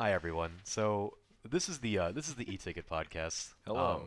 Hi 0.00 0.14
everyone. 0.14 0.52
So 0.64 1.18
this 1.46 1.68
is 1.68 1.80
the 1.80 1.98
uh, 1.98 2.12
this 2.12 2.26
is 2.28 2.34
the 2.34 2.50
e-ticket 2.50 2.88
podcast. 2.88 3.52
Hello. 3.66 4.04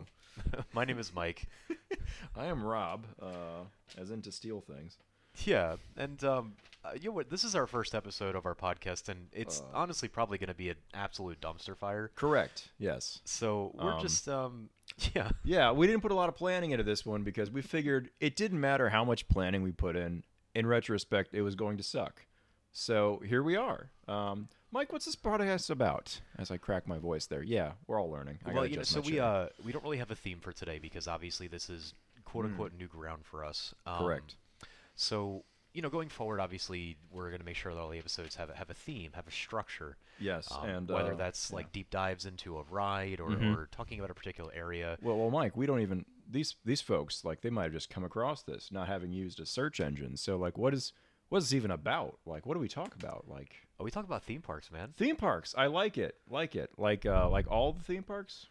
Um, 0.49 0.63
my 0.73 0.85
name 0.85 0.97
is 0.97 1.13
Mike. 1.13 1.45
I 2.35 2.45
am 2.47 2.63
Rob, 2.63 3.05
uh, 3.21 3.65
as 3.95 4.09
into 4.09 4.31
steal 4.31 4.59
things. 4.59 4.97
Yeah, 5.45 5.75
and 5.95 6.23
um, 6.23 6.53
uh, 6.83 6.93
you 6.99 7.09
know 7.09 7.15
what? 7.15 7.29
This 7.29 7.43
is 7.43 7.55
our 7.55 7.67
first 7.67 7.93
episode 7.93 8.35
of 8.35 8.47
our 8.47 8.55
podcast, 8.55 9.07
and 9.07 9.27
it's 9.33 9.61
Uh. 9.61 9.65
honestly 9.75 10.07
probably 10.07 10.39
going 10.39 10.47
to 10.47 10.55
be 10.55 10.69
an 10.71 10.77
absolute 10.95 11.39
dumpster 11.39 11.77
fire. 11.77 12.09
Correct. 12.15 12.69
Yes. 12.79 13.21
So 13.23 13.69
we're 13.75 13.93
Um, 13.93 14.01
just 14.01 14.27
um, 14.27 14.69
yeah, 15.13 15.29
Yeah, 15.43 15.71
we 15.73 15.85
didn't 15.85 16.01
put 16.01 16.11
a 16.11 16.15
lot 16.15 16.27
of 16.27 16.33
planning 16.33 16.71
into 16.71 16.83
this 16.83 17.05
one 17.05 17.21
because 17.21 17.51
we 17.51 17.61
figured 17.61 18.09
it 18.19 18.35
didn't 18.35 18.59
matter 18.59 18.89
how 18.89 19.03
much 19.05 19.27
planning 19.27 19.61
we 19.61 19.71
put 19.71 19.95
in. 19.95 20.23
In 20.55 20.65
retrospect, 20.65 21.35
it 21.35 21.43
was 21.43 21.53
going 21.53 21.77
to 21.77 21.83
suck. 21.83 22.25
So 22.73 23.21
here 23.25 23.43
we 23.43 23.55
are. 23.55 23.91
Um, 24.07 24.49
Mike, 24.71 24.91
what's 24.91 25.05
this 25.05 25.15
podcast 25.15 25.69
about? 25.69 26.19
As 26.39 26.49
I 26.49 26.57
crack 26.57 26.87
my 26.87 26.97
voice 26.97 27.27
there. 27.27 27.43
Yeah, 27.43 27.73
we're 27.85 28.01
all 28.01 28.09
learning. 28.09 28.39
I 28.45 28.53
well, 28.53 28.65
you 28.65 28.77
know, 28.77 28.83
so 28.83 28.99
we 29.01 29.19
uh 29.19 29.47
we 29.63 29.71
don't 29.71 29.83
really 29.83 29.99
have 29.99 30.09
a 30.11 30.15
theme 30.15 30.39
for 30.41 30.51
today 30.51 30.79
because 30.79 31.07
obviously 31.07 31.47
this 31.47 31.69
is 31.69 31.93
quote 32.25 32.45
unquote 32.45 32.71
new 32.77 32.87
ground 32.87 33.21
for 33.25 33.45
us. 33.45 33.75
Um, 33.85 33.99
Correct. 33.99 34.35
So 34.95 35.43
you 35.73 35.81
know, 35.83 35.89
going 35.89 36.09
forward, 36.09 36.39
obviously 36.39 36.97
we're 37.11 37.29
going 37.29 37.39
to 37.39 37.45
make 37.45 37.55
sure 37.55 37.73
that 37.73 37.79
all 37.79 37.89
the 37.89 37.97
episodes 37.97 38.35
have 38.35 38.51
a, 38.51 38.55
have 38.55 38.69
a 38.69 38.75
theme, 38.75 39.09
have 39.15 39.27
a 39.27 39.31
structure. 39.31 39.97
Yes, 40.19 40.47
Um, 40.51 40.69
and 40.69 40.87
whether 40.89 41.13
uh, 41.13 41.17
that's 41.17 41.49
yeah. 41.49 41.55
like 41.57 41.71
deep 41.71 41.89
dives 41.89 42.25
into 42.27 42.59
a 42.59 42.63
ride 42.69 43.19
or, 43.19 43.29
Mhm. 43.31 43.55
or 43.57 43.67
talking 43.71 43.97
about 43.97 44.11
a 44.11 44.13
particular 44.13 44.51
area. 44.53 44.97
Well, 45.01 45.17
well, 45.17 45.31
Mike, 45.31 45.57
we 45.57 45.65
don't 45.67 45.81
even 45.81 46.05
these 46.29 46.55
these 46.65 46.81
folks 46.81 47.23
like 47.23 47.41
they 47.41 47.49
might 47.51 47.63
have 47.65 47.73
just 47.73 47.89
come 47.91 48.03
across 48.03 48.41
this, 48.43 48.71
not 48.71 48.87
having 48.87 49.11
used 49.11 49.39
a 49.39 49.45
search 49.45 49.79
engine. 49.79 50.17
So 50.17 50.37
like, 50.37 50.57
what 50.57 50.73
is 50.73 50.93
what 51.33 51.39
is 51.39 51.45
this 51.49 51.55
even 51.55 51.71
about? 51.71 52.19
Like, 52.27 52.45
what 52.45 52.53
do 52.53 52.59
we 52.59 52.67
talk 52.67 52.93
about? 52.93 53.25
Like 53.27 53.55
Oh, 53.79 53.83
we 53.83 53.89
talk 53.89 54.05
about 54.05 54.23
theme 54.23 54.41
parks, 54.41 54.71
man. 54.71 54.93
theme 54.95 55.15
parks. 55.15 55.55
I 55.57 55.65
like 55.65 55.97
it, 55.97 56.15
like 56.29 56.55
it, 56.55 56.69
like 56.77 57.07
uh, 57.07 57.27
like 57.27 57.49
all 57.49 57.73
the 57.73 57.81
theme 57.83 58.03
parks. 58.03 58.45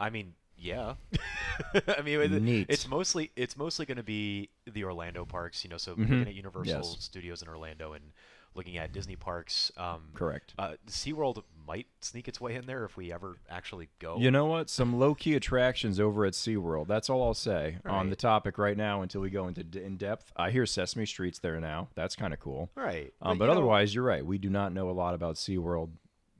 I 0.00 0.08
mean, 0.08 0.32
yeah. 0.56 0.94
I 1.98 2.00
mean, 2.02 2.20
it- 2.20 2.66
it's 2.70 2.88
mostly 2.88 3.30
it's 3.36 3.56
mostly 3.56 3.84
going 3.84 3.98
to 3.98 4.02
be 4.02 4.48
the 4.66 4.84
Orlando 4.84 5.26
parks. 5.26 5.62
You 5.62 5.68
know, 5.70 5.76
so 5.76 5.94
Mhm. 5.94 5.98
looking 5.98 6.22
at 6.28 6.34
Universal 6.34 6.80
Yes. 6.94 6.96
Studios 7.00 7.42
in 7.42 7.48
Orlando 7.48 7.92
and 7.92 8.12
looking 8.54 8.76
at 8.78 8.92
Disney 8.92 9.16
parks. 9.16 9.70
Um, 9.76 10.08
Correct. 10.14 10.54
Uh, 10.58 10.72
SeaWorld 10.88 11.42
might 11.66 11.86
sneak 12.00 12.28
its 12.28 12.40
way 12.40 12.54
in 12.56 12.66
there 12.66 12.84
if 12.84 12.96
we 12.96 13.12
ever 13.12 13.36
actually 13.48 13.88
go. 13.98 14.16
You 14.18 14.30
know 14.30 14.46
what? 14.46 14.68
Some 14.68 14.98
low 14.98 15.14
key 15.14 15.34
attractions 15.34 15.98
over 16.00 16.24
at 16.26 16.32
SeaWorld. 16.34 16.86
That's 16.88 17.08
all 17.08 17.22
I'll 17.22 17.34
say 17.34 17.78
on 17.86 18.10
the 18.10 18.16
topic 18.16 18.58
right 18.58 18.76
now 18.76 19.02
until 19.02 19.20
we 19.20 19.30
go 19.30 19.46
into 19.48 19.62
d- 19.64 19.82
in 19.82 19.96
depth. 19.96 20.32
I 20.36 20.50
hear 20.50 20.66
Sesame 20.66 21.06
Street's 21.06 21.38
there 21.38 21.60
now. 21.60 21.88
That's 21.94 22.16
kind 22.16 22.34
of 22.34 22.40
cool. 22.40 22.70
right? 22.74 23.12
Um, 23.22 23.38
but 23.38 23.44
you 23.44 23.46
know- 23.46 23.52
otherwise, 23.52 23.94
you're 23.94 24.04
right. 24.04 24.24
We 24.26 24.38
do 24.38 24.50
not 24.50 24.72
know 24.72 24.90
a 24.90 24.92
lot 24.92 25.14
about 25.14 25.36
SeaWorld. 25.36 25.90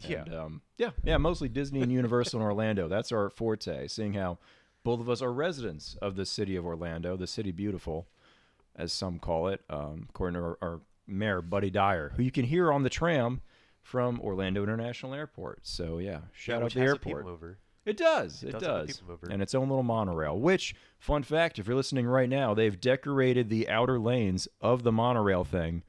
Yeah. 0.01 0.23
And, 0.27 0.35
um, 0.35 0.63
yeah. 0.79 0.91
Yeah. 1.05 1.17
Mostly 1.19 1.49
Disney 1.49 1.81
and 1.81 1.93
Universal 1.93 2.41
in 2.41 2.45
Orlando. 2.45 2.89
That's 2.89 3.13
our 3.13 3.31
forte, 3.31 3.87
seeing 3.87 4.15
how 4.15 4.39
both 4.83 4.99
of 4.99 5.09
us 5.09 5.23
are 5.23 5.33
residents 5.33 5.97
of 6.03 6.17
the 6.17 6.27
city 6.27 6.57
of 6.57 6.67
Orlando, 6.67 7.17
the 7.17 7.29
city 7.29 7.53
beautiful, 7.53 8.09
as 8.75 8.93
some 8.93 9.21
call 9.21 9.47
it, 9.47 9.61
um, 9.71 10.07
according 10.11 10.35
to 10.35 10.41
our, 10.45 10.59
our 10.61 10.81
mayor, 11.07 11.43
Buddy 11.43 11.71
Dyer, 11.71 12.13
who 12.17 12.23
you 12.23 12.31
can 12.31 12.45
hear 12.45 12.73
on 12.73 12.83
the 12.83 12.91
tram 12.91 13.41
from 13.83 14.21
Orlando 14.21 14.63
International 14.63 15.15
Airport. 15.15 15.61
So, 15.63 15.99
yeah. 15.99 16.11
yeah, 16.11 16.19
Shout 16.33 16.59
out 16.59 16.65
which 16.65 16.75
the 16.75 16.81
airport. 16.81 17.27
It 17.85 17.97
does. 17.97 18.45
It, 18.45 18.53
does 18.53 19.01
does. 19.01 19.03
And 19.29 19.43
its 19.43 19.55
own 19.55 19.69
little 19.69 19.83
monorail. 19.83 20.39
Which, 20.39 20.75
fun 20.99 21.25
fact, 21.25 21.59
if 21.59 21.67
you're 21.67 21.77
listening 21.77 22.07
right 22.07 22.29
now, 22.29 22.55
they've 22.55 22.81
decorated 22.81 23.49
the 23.49 23.69
outer 23.69 23.99
lanes 23.99 24.47
of 24.61 24.85
the 24.85 24.93
monorail 24.93 25.43
thing 25.43 25.83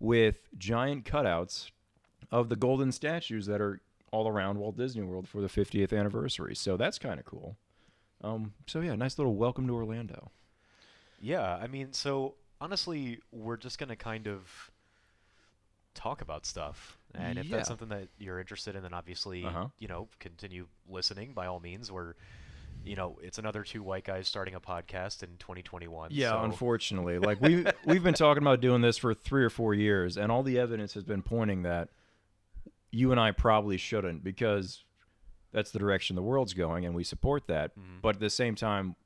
with 0.00 0.48
giant 0.58 1.04
cutouts 1.04 1.70
of 2.32 2.48
the 2.48 2.56
golden 2.56 2.90
statues 2.90 3.46
that 3.46 3.60
are 3.60 3.80
all 4.10 4.26
around 4.28 4.58
Walt 4.58 4.76
Disney 4.76 5.02
World 5.02 5.28
for 5.28 5.40
the 5.40 5.48
50th 5.48 5.96
anniversary. 5.96 6.56
So 6.56 6.76
that's 6.76 6.98
kind 6.98 7.20
of 7.20 7.26
cool. 7.26 7.56
Um, 8.24 8.54
so 8.66 8.80
yeah, 8.80 8.94
nice 8.96 9.18
little 9.18 9.36
welcome 9.36 9.66
to 9.68 9.74
Orlando. 9.74 10.30
Yeah, 11.20 11.56
I 11.56 11.66
mean, 11.66 11.92
so 11.92 12.34
honestly, 12.60 13.20
we're 13.32 13.56
just 13.56 13.78
gonna 13.78 13.96
kind 13.96 14.26
of 14.26 14.70
talk 15.94 16.20
about 16.20 16.44
stuff, 16.44 16.98
and 17.14 17.38
if 17.38 17.46
Yeah. 17.46 17.56
that's 17.56 17.68
something 17.68 17.88
that 17.88 18.08
you're 18.18 18.38
interested 18.38 18.76
in, 18.76 18.82
then 18.82 18.92
obviously, 18.92 19.44
Uh-huh. 19.44 19.68
you 19.78 19.88
know, 19.88 20.08
continue 20.18 20.68
listening 20.88 21.32
by 21.32 21.46
all 21.46 21.58
means. 21.60 21.90
We're, 21.90 22.14
you 22.84 22.94
know, 22.96 23.18
it's 23.22 23.38
another 23.38 23.62
two 23.64 23.82
white 23.82 24.04
guys 24.04 24.28
starting 24.28 24.54
a 24.54 24.60
podcast 24.60 25.22
in 25.22 25.36
2021. 25.38 26.10
Yeah, 26.12 26.30
so- 26.32 26.44
unfortunately, 26.44 27.18
like 27.18 27.40
we 27.40 27.64
we've 27.86 28.02
been 28.02 28.14
talking 28.14 28.42
about 28.42 28.60
doing 28.60 28.82
this 28.82 28.98
for 28.98 29.14
three 29.14 29.42
or 29.44 29.50
four 29.50 29.72
years, 29.74 30.16
and 30.18 30.30
all 30.30 30.42
the 30.42 30.58
evidence 30.58 30.92
has 30.94 31.04
been 31.04 31.22
pointing 31.22 31.62
that 31.62 31.88
you 32.90 33.10
and 33.10 33.18
I 33.20 33.32
probably 33.32 33.76
shouldn't 33.78 34.22
because 34.22 34.84
that's 35.52 35.70
the 35.70 35.78
direction 35.78 36.14
the 36.16 36.22
world's 36.22 36.52
going, 36.52 36.84
and 36.84 36.94
we 36.94 37.04
support 37.04 37.46
that. 37.46 37.74
Mhm. 37.76 38.00
But 38.02 38.16
at 38.16 38.20
the 38.20 38.30
same 38.30 38.54
time, 38.54 38.96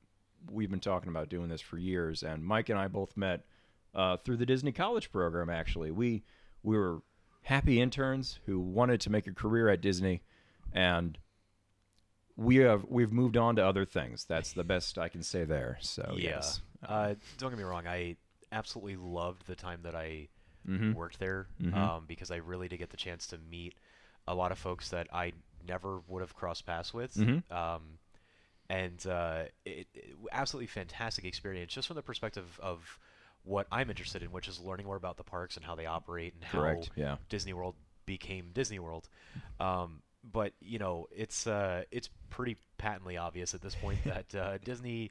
we've 0.50 0.70
been 0.70 0.80
talking 0.80 1.08
about 1.08 1.28
doing 1.28 1.48
this 1.48 1.60
for 1.60 1.76
years, 1.78 2.22
and 2.22 2.44
Mike 2.44 2.68
and 2.68 2.78
I 2.78 2.88
both 2.88 3.16
met 3.16 3.44
uh, 3.94 4.16
through 4.18 4.36
the 4.36 4.46
Disney 4.46 4.72
College 4.72 5.10
program. 5.10 5.50
Actually, 5.50 5.90
we 5.90 6.22
we 6.62 6.76
were 6.76 7.02
happy 7.42 7.80
interns 7.80 8.38
who 8.46 8.60
wanted 8.60 9.00
to 9.02 9.10
make 9.10 9.26
a 9.26 9.32
career 9.32 9.68
at 9.68 9.80
Disney, 9.80 10.22
and 10.72 11.18
we 12.36 12.56
have 12.56 12.84
we've 12.88 13.12
moved 13.12 13.36
on 13.36 13.56
to 13.56 13.64
other 13.66 13.84
things. 13.84 14.24
That's 14.24 14.52
the 14.52 14.64
best 14.64 14.98
I 14.98 15.08
can 15.08 15.22
say 15.22 15.44
there. 15.44 15.78
So 15.80 16.14
yeah. 16.16 16.30
yes. 16.30 16.60
Uh, 16.86 17.14
don't 17.38 17.50
get 17.50 17.58
me 17.58 17.64
wrong. 17.64 17.86
I 17.86 18.16
absolutely 18.52 18.96
loved 18.96 19.46
the 19.46 19.54
time 19.54 19.80
that 19.82 19.94
I 19.94 20.28
Mhm. 20.68 20.94
worked 20.94 21.18
there 21.18 21.46
Mhm. 21.60 21.74
um, 21.74 22.04
because 22.06 22.30
I 22.30 22.36
really 22.36 22.68
did 22.68 22.78
get 22.78 22.90
the 22.90 22.96
chance 22.96 23.26
to 23.28 23.38
meet 23.38 23.74
a 24.28 24.34
lot 24.34 24.52
of 24.52 24.58
folks 24.58 24.90
that 24.90 25.08
I 25.12 25.32
never 25.66 26.00
would 26.08 26.20
have 26.20 26.34
crossed 26.34 26.66
paths 26.66 26.92
with. 26.92 27.14
Mhm. 27.14 27.50
Um, 27.50 27.98
and 28.70 29.04
uh, 29.06 29.42
it, 29.66 29.88
it 29.92 30.14
absolutely 30.32 30.68
fantastic 30.68 31.24
experience 31.24 31.72
just 31.72 31.88
from 31.88 31.96
the 31.96 32.02
perspective 32.02 32.46
of 32.62 32.98
what 33.42 33.66
I'm 33.72 33.90
interested 33.90 34.22
in, 34.22 34.30
which 34.32 34.48
is 34.48 34.60
learning 34.60 34.86
more 34.86 34.96
about 34.96 35.16
the 35.16 35.24
parks 35.24 35.56
and 35.56 35.64
how 35.64 35.74
they 35.74 35.86
operate 35.86 36.34
and 36.34 36.50
Correct. 36.50 36.90
how 36.96 37.02
Yeah. 37.02 37.16
Disney 37.28 37.52
World 37.52 37.74
became 38.06 38.50
Disney 38.52 38.78
World. 38.78 39.08
Um, 39.58 40.02
but 40.22 40.52
you 40.60 40.78
know, 40.78 41.08
it's 41.10 41.46
uh, 41.46 41.82
it's 41.90 42.08
pretty 42.28 42.56
patently 42.78 43.16
obvious 43.16 43.54
at 43.54 43.60
this 43.62 43.74
point 43.74 43.98
that 44.04 44.34
uh, 44.34 44.58
Disney 44.62 45.10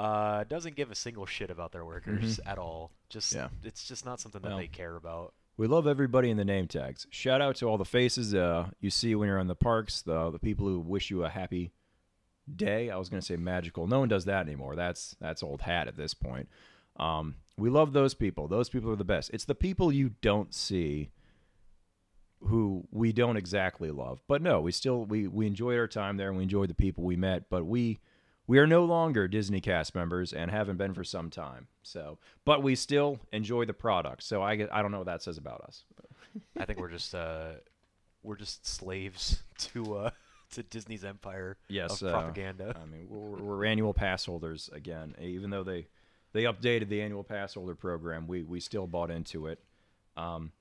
uh, 0.00 0.44
doesn't 0.44 0.74
give 0.74 0.90
a 0.90 0.94
single 0.94 1.26
shit 1.26 1.50
about 1.50 1.72
their 1.72 1.84
workers 1.84 2.40
at 2.46 2.58
all. 2.58 2.90
Just 3.08 3.34
Mm-hmm. 3.34 3.54
Yeah. 3.62 3.68
it's 3.68 3.86
just 3.86 4.04
not 4.04 4.18
something 4.20 4.42
that 4.42 4.48
Well, 4.48 4.58
they 4.58 4.66
care 4.68 4.96
about. 4.96 5.32
We 5.58 5.66
love 5.68 5.86
everybody 5.86 6.28
in 6.30 6.36
the 6.36 6.44
name 6.44 6.66
tags. 6.68 7.06
Shout 7.10 7.40
out 7.40 7.56
to 7.56 7.66
all 7.66 7.78
the 7.78 7.84
faces 7.86 8.34
uh, 8.34 8.68
you 8.80 8.90
see 8.90 9.14
when 9.14 9.28
you're 9.28 9.38
in 9.38 9.46
the 9.46 9.54
parks, 9.54 10.02
the 10.02 10.30
the 10.30 10.38
people 10.38 10.66
who 10.66 10.80
wish 10.80 11.10
you 11.10 11.24
a 11.24 11.28
happy 11.28 11.72
day. 12.54 12.90
I 12.90 12.96
was 12.96 13.08
going 13.08 13.20
to 13.20 13.26
say 13.26 13.36
magical. 13.36 13.86
No 13.86 14.00
one 14.00 14.08
does 14.08 14.24
that 14.26 14.46
anymore. 14.46 14.76
That's 14.76 15.16
that's 15.20 15.42
old 15.42 15.62
hat 15.62 15.88
at 15.88 15.96
this 15.96 16.14
point. 16.14 16.48
Um, 16.98 17.36
we 17.58 17.70
love 17.70 17.92
those 17.92 18.14
people. 18.14 18.48
Those 18.48 18.68
people 18.68 18.90
are 18.90 18.96
the 18.96 19.04
best. 19.04 19.30
It's 19.32 19.44
the 19.44 19.54
people 19.54 19.92
you 19.92 20.12
don't 20.20 20.54
see 20.54 21.10
who 22.44 22.86
we 22.90 23.12
don't 23.12 23.36
exactly 23.36 23.90
love. 23.90 24.22
But 24.28 24.42
no, 24.42 24.60
we 24.60 24.72
still 24.72 25.04
we 25.04 25.26
we 25.26 25.46
enjoyed 25.46 25.78
our 25.78 25.88
time 25.88 26.16
there 26.16 26.28
and 26.28 26.36
we 26.36 26.42
enjoyed 26.42 26.70
the 26.70 26.74
people 26.74 27.04
we 27.04 27.16
met, 27.16 27.48
but 27.50 27.64
we 27.64 27.98
we 28.46 28.58
are 28.58 28.66
no 28.66 28.84
longer 28.84 29.26
Disney 29.26 29.60
cast 29.60 29.94
members 29.94 30.32
and 30.32 30.50
haven't 30.50 30.76
been 30.76 30.94
for 30.94 31.04
some 31.04 31.30
time. 31.30 31.66
So, 31.82 32.18
but 32.44 32.62
we 32.62 32.74
still 32.74 33.18
enjoy 33.32 33.64
the 33.64 33.74
product. 33.74 34.22
So 34.22 34.42
I 34.42 34.52
I 34.70 34.82
don't 34.82 34.92
know 34.92 34.98
what 34.98 35.06
that 35.06 35.22
says 35.22 35.38
about 35.38 35.62
us. 35.62 35.84
I 36.58 36.64
think 36.64 36.78
we're 36.78 36.90
just 36.90 37.14
uh, 37.14 37.52
we're 38.22 38.36
just 38.36 38.66
slaves 38.66 39.42
to 39.58 39.96
uh, 39.96 40.10
to 40.52 40.62
Disney's 40.62 41.04
empire 41.04 41.56
Yes, 41.68 42.02
of 42.02 42.08
uh, 42.08 42.12
propaganda. 42.12 42.76
I 42.80 42.86
mean, 42.86 43.06
we're, 43.08 43.42
we're 43.42 43.64
annual 43.64 43.92
pass 43.94 44.24
holders 44.26 44.70
again. 44.72 45.14
Even 45.20 45.50
though 45.50 45.64
they 45.64 45.86
they 46.32 46.44
updated 46.44 46.88
the 46.88 47.00
annual 47.02 47.24
pass 47.24 47.54
holder 47.54 47.74
program, 47.74 48.26
we 48.26 48.42
we 48.42 48.60
still 48.60 48.86
bought 48.86 49.10
into 49.10 49.46
it. 49.46 49.58
Um, 50.16 50.52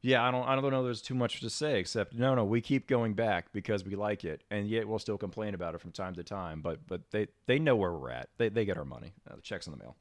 yeah, 0.00 0.22
I 0.26 0.30
don't 0.30 0.46
I 0.46 0.54
don't 0.54 0.70
know. 0.70 0.84
There's 0.84 1.02
too 1.02 1.14
much 1.14 1.40
to 1.40 1.50
say 1.50 1.80
except 1.80 2.14
no, 2.14 2.34
no. 2.36 2.44
We 2.44 2.60
keep 2.60 2.86
going 2.86 3.14
back 3.14 3.52
because 3.52 3.84
we 3.84 3.96
like 3.96 4.24
it, 4.24 4.44
and 4.50 4.68
yet 4.68 4.86
we'll 4.86 5.00
still 5.00 5.18
complain 5.18 5.54
about 5.54 5.74
it 5.74 5.80
from 5.80 5.90
time 5.90 6.14
to 6.14 6.22
time. 6.22 6.60
But 6.62 6.86
but 6.86 7.10
they 7.10 7.26
they 7.46 7.58
know 7.58 7.74
where 7.74 7.92
we're 7.92 8.10
at. 8.10 8.28
They 8.38 8.48
they 8.48 8.64
get 8.64 8.76
our 8.78 8.84
money. 8.84 9.12
Uh, 9.28 9.36
the 9.36 9.42
checks 9.42 9.66
in 9.66 9.72
the 9.72 9.78
mail. 9.78 9.96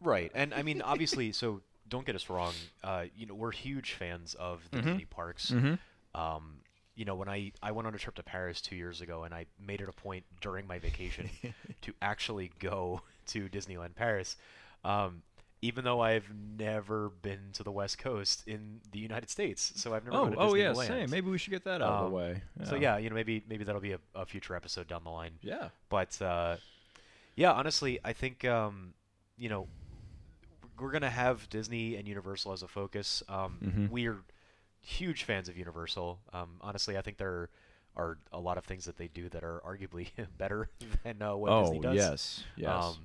Right, 0.00 0.32
and 0.34 0.54
I 0.54 0.62
mean, 0.62 0.80
obviously, 0.80 1.32
so 1.32 1.60
don't 1.86 2.06
get 2.06 2.14
us 2.16 2.30
wrong. 2.30 2.54
Uh, 2.82 3.04
you 3.14 3.26
know, 3.26 3.34
we're 3.34 3.52
huge 3.52 3.92
fans 3.92 4.34
of 4.34 4.62
the 4.70 4.78
Mhm. 4.78 4.84
Disney 4.84 5.04
parks. 5.04 5.50
Mm-hmm. 5.50 6.20
Um, 6.20 6.56
you 6.94 7.04
know, 7.04 7.14
when 7.14 7.28
I 7.28 7.52
I 7.62 7.72
went 7.72 7.86
on 7.86 7.94
a 7.94 7.98
trip 7.98 8.14
to 8.16 8.22
Paris 8.22 8.60
two 8.60 8.76
years 8.76 9.00
ago, 9.00 9.24
and 9.24 9.32
I 9.34 9.46
made 9.58 9.80
it 9.80 9.88
a 9.88 9.92
point 9.92 10.24
during 10.40 10.66
my 10.66 10.78
vacation 10.78 11.30
to 11.82 11.92
actually 12.02 12.50
go 12.58 13.02
to 13.28 13.48
Disneyland 13.48 13.94
Paris. 13.94 14.36
Um, 14.84 15.22
even 15.64 15.84
though 15.84 16.00
I've 16.00 16.28
never 16.58 17.08
been 17.22 17.38
to 17.52 17.62
the 17.62 17.70
West 17.70 17.96
Coast 17.96 18.42
in 18.48 18.80
the 18.90 18.98
United 18.98 19.30
States, 19.30 19.72
so 19.76 19.94
I've 19.94 20.04
never. 20.04 20.16
Oh 20.16 20.24
been 20.24 20.32
to 20.32 20.38
oh 20.40 20.54
yeah, 20.54 20.72
same. 20.72 21.08
Maybe 21.08 21.30
we 21.30 21.38
should 21.38 21.52
get 21.52 21.64
that 21.64 21.80
out 21.80 21.82
of 21.82 22.04
Um, 22.06 22.10
the 22.10 22.16
way. 22.16 22.42
So 22.64 22.74
yeah, 22.74 22.98
you 22.98 23.08
know, 23.08 23.14
maybe 23.14 23.44
maybe 23.48 23.62
that'll 23.64 23.80
be 23.80 23.92
a, 23.92 24.00
a 24.14 24.26
future 24.26 24.56
episode 24.56 24.88
down 24.88 25.04
the 25.04 25.10
line. 25.10 25.32
yeah. 25.40 25.68
But 25.88 26.20
uh, 26.20 26.56
yeah, 27.36 27.52
honestly, 27.52 28.00
I 28.04 28.12
think 28.12 28.44
um, 28.44 28.94
you 29.38 29.48
know 29.48 29.68
we're 30.80 30.90
gonna 30.90 31.08
have 31.10 31.48
Disney 31.48 31.94
and 31.94 32.08
Universal 32.08 32.52
as 32.52 32.62
a 32.64 32.68
focus. 32.68 33.22
Um, 33.28 33.58
Mhm. 33.62 33.88
We're 33.90 34.18
huge 34.82 35.24
fans 35.24 35.48
of 35.48 35.56
Universal. 35.56 36.20
Um, 36.32 36.50
honestly, 36.60 36.98
I 36.98 37.00
think 37.02 37.16
there 37.16 37.48
are 37.96 38.18
a 38.32 38.38
lot 38.40 38.58
of 38.58 38.64
things 38.64 38.84
that 38.86 38.96
they 38.96 39.08
do 39.08 39.28
that 39.30 39.42
are 39.44 39.62
arguably 39.66 40.08
better 40.38 40.68
than 41.04 41.22
uh, 41.22 41.34
what 41.36 41.50
oh 41.50 41.62
Disney 41.62 41.80
does. 41.80 41.94
yes, 41.94 42.44
yes. 42.56 42.84
Um, 42.84 42.96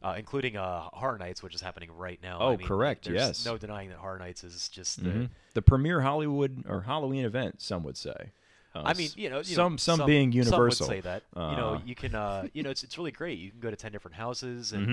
uh, 0.00 0.14
including 0.16 0.56
uh, 0.56 0.82
Horror 0.92 1.18
Nights, 1.18 1.42
which 1.42 1.54
is 1.56 1.60
happening 1.60 1.90
right 1.96 2.20
now. 2.22 2.38
Oh, 2.40 2.52
I 2.52 2.56
mean, 2.56 2.66
correct, 2.68 3.04
There's 3.06 3.16
yes. 3.16 3.44
no 3.44 3.58
denying 3.58 3.88
that 3.88 3.98
Horror 3.98 4.18
Nights 4.20 4.44
is 4.44 4.68
just 4.68 5.02
the. 5.02 5.10
Mhm. 5.10 5.30
the 5.54 5.62
premier 5.62 6.00
Hollywood 6.02 6.64
or 6.68 6.82
Halloween 6.82 7.24
event, 7.24 7.60
some 7.60 7.82
would 7.82 7.96
say. 7.96 8.30
Uh, 8.78 8.82
I 8.86 8.94
mean, 8.94 9.10
you 9.16 9.28
know, 9.30 9.38
you 9.38 9.44
some 9.44 9.72
know, 9.72 9.76
some, 9.78 10.06
being 10.06 10.32
universal. 10.32 10.86
Some 10.86 10.96
would 10.96 11.04
say 11.04 11.08
that. 11.08 11.22
you 11.34 11.56
know, 11.56 11.74
Uh, 11.74 11.80
you 11.84 11.94
can, 11.94 12.14
uh, 12.14 12.46
you 12.52 12.62
know, 12.62 12.70
it's 12.70 12.82
it's 12.82 12.96
really 12.98 13.12
great. 13.12 13.38
You 13.38 13.50
can 13.50 13.60
go 13.60 13.70
to 13.70 13.76
ten 13.76 13.92
different 13.92 14.16
houses 14.16 14.72
and 14.72 14.86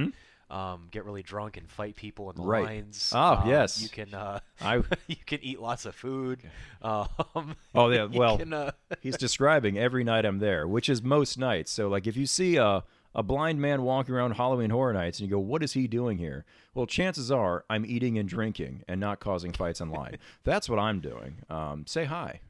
Mhm. 0.50 0.56
um, 0.56 0.88
get 0.92 1.06
really 1.06 1.24
drunk 1.24 1.58
and 1.58 1.68
fight 1.70 1.96
people 1.96 2.30
in 2.30 2.36
the 2.36 2.44
Right. 2.44 2.66
lines. 2.66 3.12
Oh 3.16 3.34
Um, 3.42 3.50
yes. 3.50 3.82
You 3.82 3.90
can, 3.90 4.14
uh, 4.14 4.40
I 4.62 4.76
you 5.08 5.16
can 5.26 5.40
eat 5.44 5.60
lots 5.60 5.86
of 5.86 5.96
food. 5.96 6.40
Um, 6.82 7.56
Oh, 7.74 7.90
yeah, 7.90 8.06
well, 8.12 8.38
can, 8.38 8.54
uh, 8.54 8.72
he's 9.02 9.18
describing 9.18 9.78
every 9.78 10.04
night 10.04 10.24
I'm 10.26 10.38
there, 10.40 10.68
which 10.68 10.88
is 10.88 11.02
most 11.02 11.38
nights. 11.40 11.72
So 11.72 11.88
like 11.90 12.06
if 12.08 12.16
you 12.16 12.26
see 12.28 12.58
a 12.58 12.84
a 13.16 13.24
blind 13.24 13.60
man 13.60 13.82
walking 13.82 14.14
around 14.14 14.34
Halloween 14.34 14.70
Horror 14.70 14.94
Nights 14.94 15.20
and 15.20 15.28
you 15.28 15.36
go, 15.36 15.40
"What 15.40 15.64
is 15.64 15.74
he 15.74 15.88
doing 15.88 16.18
here?" 16.18 16.46
Well, 16.74 16.86
chances 16.86 17.32
are 17.32 17.64
I'm 17.70 17.86
eating 17.86 18.18
and 18.18 18.28
drinking 18.28 18.84
and 18.88 19.00
not 19.00 19.20
causing 19.20 19.54
fights 19.54 19.82
online. 19.82 20.18
That's 20.44 20.70
what 20.70 20.78
I'm 20.78 21.00
doing. 21.00 21.38
Um, 21.50 21.86
say 21.88 22.06
hi. 22.06 22.42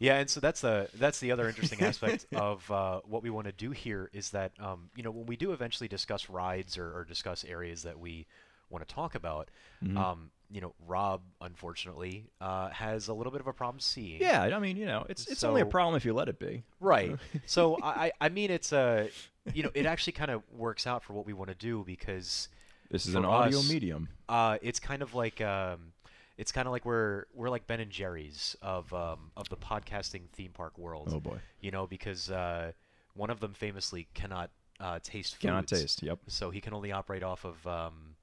Yeah, 0.00 0.18
and 0.18 0.28
so 0.28 0.40
that's 0.40 0.60
the 0.60 0.88
that's 0.94 1.20
the 1.20 1.32
other 1.32 1.48
interesting 1.48 1.80
aspect 1.80 2.26
of 2.34 2.68
uh, 2.70 3.00
what 3.06 3.22
we 3.22 3.30
want 3.30 3.46
to 3.46 3.52
do 3.52 3.70
here 3.70 4.10
is 4.12 4.30
that 4.30 4.52
um, 4.60 4.90
you 4.96 5.02
know 5.02 5.10
when 5.10 5.24
we 5.24 5.36
do 5.36 5.52
eventually 5.52 5.88
discuss 5.88 6.28
rides 6.28 6.76
or, 6.76 6.94
or 6.94 7.04
discuss 7.04 7.44
areas 7.44 7.84
that 7.84 7.98
we 7.98 8.26
want 8.70 8.86
to 8.86 8.94
talk 8.94 9.14
about, 9.14 9.50
Mm-hmm. 9.84 9.96
um, 9.98 10.30
you 10.50 10.60
know 10.60 10.72
Rob 10.86 11.22
unfortunately 11.40 12.26
uh, 12.40 12.68
has 12.70 13.08
a 13.08 13.14
little 13.14 13.32
bit 13.32 13.40
of 13.40 13.46
a 13.46 13.52
problem 13.52 13.80
seeing. 13.80 14.20
Yeah, 14.20 14.42
I 14.42 14.58
mean, 14.58 14.76
you 14.76 14.86
know, 14.86 15.04
it's 15.08 15.26
it's 15.26 15.42
only 15.44 15.62
a 15.62 15.66
problem 15.66 15.96
if 15.96 16.04
you 16.04 16.12
let 16.14 16.28
it 16.28 16.38
be. 16.38 16.62
Right. 16.80 17.16
So 17.46 17.76
I 17.82 18.06
I 18.06 18.12
I 18.20 18.28
mean 18.28 18.50
it's 18.50 18.72
a 18.72 19.08
you 19.52 19.62
know 19.62 19.70
it 19.74 19.86
actually 19.86 20.12
kind 20.12 20.30
of 20.30 20.42
works 20.52 20.86
out 20.86 21.02
for 21.02 21.12
what 21.12 21.26
we 21.26 21.32
want 21.32 21.48
to 21.50 21.54
do 21.56 21.82
because 21.84 22.48
This 22.90 23.06
is 23.06 23.14
an 23.14 23.24
audio 23.24 23.58
us, 23.58 23.68
medium. 23.68 24.08
uh, 24.28 24.58
it's 24.62 24.78
kind 24.80 25.02
of 25.02 25.14
like 25.14 25.40
um, 25.40 25.92
it's 26.38 26.52
kind 26.52 26.66
of 26.68 26.72
like 26.72 26.84
we're 26.84 27.24
we're 27.34 27.50
like 27.50 27.66
Ben 27.66 27.80
and 27.80 27.90
Jerry's 27.90 28.54
of 28.62 28.92
um, 28.94 29.30
of 29.36 29.48
the 29.48 29.56
podcasting 29.56 30.28
theme 30.32 30.52
park 30.52 30.78
world. 30.78 31.08
Oh 31.12 31.20
boy, 31.20 31.38
you 31.60 31.70
know, 31.70 31.86
because 31.86 32.30
uh, 32.30 32.72
one 33.14 33.30
of 33.30 33.40
them 33.40 33.54
famously 33.54 34.08
cannot 34.14 34.50
uh, 34.80 34.98
taste 35.02 35.32
foods. 35.34 35.42
cannot 35.42 35.66
taste. 35.66 36.02
Yep. 36.02 36.18
So 36.28 36.50
he 36.50 36.60
can 36.60 36.74
only 36.74 36.92
operate 36.92 37.22
off 37.22 37.44
of 37.44 37.66
um, 37.66 38.14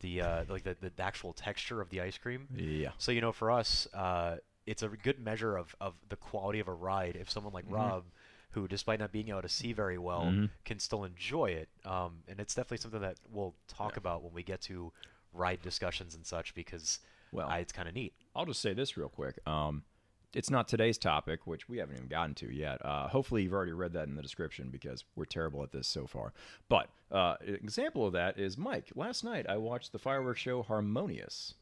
the 0.00 0.20
uh, 0.22 0.44
like 0.48 0.64
the, 0.64 0.76
the 0.80 0.92
actual 1.02 1.32
texture 1.32 1.80
of 1.80 1.90
the 1.90 2.00
ice 2.00 2.18
cream. 2.18 2.48
Yeah. 2.54 2.90
So 2.98 3.12
you 3.12 3.20
know, 3.20 3.32
for 3.32 3.50
us, 3.50 3.86
uh, 3.94 4.36
it's 4.66 4.82
a 4.82 4.88
good 4.88 5.18
measure 5.18 5.56
of, 5.56 5.74
of 5.80 5.94
the 6.08 6.16
quality 6.16 6.60
of 6.60 6.68
a 6.68 6.72
ride. 6.74 7.16
If 7.16 7.30
someone 7.30 7.52
like 7.52 7.64
Rob, 7.68 8.04
who 8.52 8.66
despite 8.68 8.98
not 9.00 9.12
being 9.12 9.28
able 9.28 9.42
to 9.42 9.48
see 9.48 9.72
very 9.72 9.98
well, 9.98 10.24
Mhm. 10.24 10.50
can 10.64 10.78
still 10.78 11.04
enjoy 11.04 11.46
it, 11.50 11.68
um, 11.84 12.22
and 12.28 12.40
it's 12.40 12.54
definitely 12.54 12.78
something 12.78 13.00
that 13.00 13.16
we'll 13.30 13.54
talk 13.68 13.96
about 13.96 14.22
when 14.22 14.32
we 14.32 14.42
get 14.42 14.60
to 14.62 14.92
ride 15.32 15.62
discussions 15.62 16.14
and 16.14 16.26
such, 16.26 16.54
because 16.54 16.98
Well, 17.32 17.48
uh, 17.48 17.54
it's 17.54 17.72
kind 17.72 17.88
of 17.88 17.94
neat. 17.94 18.12
I'll 18.34 18.46
just 18.46 18.60
say 18.60 18.74
this 18.74 18.96
real 18.96 19.08
quick. 19.08 19.38
Um, 19.46 19.84
it's 20.32 20.50
not 20.50 20.68
today's 20.68 20.98
topic, 20.98 21.46
which 21.46 21.68
we 21.68 21.78
haven't 21.78 21.96
even 21.96 22.08
gotten 22.08 22.34
to 22.36 22.54
yet. 22.54 22.84
Uh, 22.84 23.08
hopefully, 23.08 23.42
you've 23.42 23.52
already 23.52 23.72
read 23.72 23.92
that 23.94 24.08
in 24.08 24.14
the 24.14 24.22
description 24.22 24.68
because 24.70 25.04
we're 25.16 25.24
terrible 25.24 25.62
at 25.62 25.72
this 25.72 25.88
so 25.88 26.06
far. 26.06 26.32
But 26.68 26.88
uh, 27.10 27.34
an 27.46 27.56
example 27.56 28.06
of 28.06 28.12
that 28.12 28.38
is 28.38 28.56
Mike. 28.56 28.90
Last 28.94 29.24
night, 29.24 29.46
I 29.48 29.56
watched 29.56 29.92
the 29.92 29.98
fireworks 29.98 30.40
show 30.40 30.62
Harmonious. 30.62 31.54